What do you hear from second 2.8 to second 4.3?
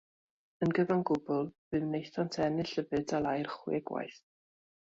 y fedal aur chwe gwaith.